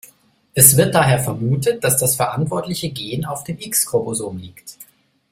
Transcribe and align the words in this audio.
Es 0.55 0.77
wird 0.77 0.95
daher 0.95 1.19
vermutet, 1.19 1.83
dass 1.83 1.95
das 1.97 2.15
verantwortliche 2.15 2.89
Gen 2.89 3.23
auf 3.23 3.43
dem 3.43 3.59
X-Chromosom 3.59 4.35
liegt. 4.39 4.75